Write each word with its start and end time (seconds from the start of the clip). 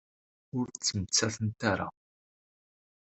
Ur 0.57 0.65
ttmettatent 0.69 1.59
ara. 1.71 1.87